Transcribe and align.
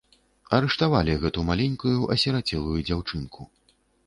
Арыштавалі 0.59 1.17
гэту 1.25 1.39
маленькую 1.51 1.93
асірацелую 2.17 2.79
дзяўчынку. 2.89 3.41